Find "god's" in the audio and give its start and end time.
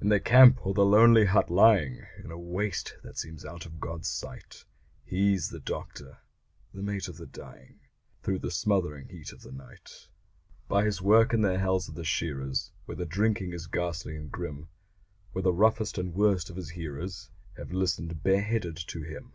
3.78-4.08